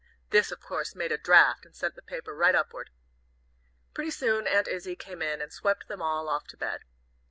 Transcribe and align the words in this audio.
This, 0.31 0.51
of 0.51 0.59
course, 0.59 0.95
made 0.95 1.11
a 1.11 1.17
draft, 1.19 1.63
and 1.63 1.75
sent 1.75 1.93
the 1.93 2.01
paper 2.01 2.33
right 2.33 2.55
upward. 2.55 2.89
Pretty 3.93 4.09
soon 4.09 4.47
Aunt 4.47 4.67
Izzie 4.67 4.95
came 4.95 5.21
in 5.21 5.43
and 5.43 5.53
swept 5.53 5.87
them 5.87 6.01
all 6.01 6.27
off 6.27 6.47
to 6.47 6.57
bed. 6.57 6.81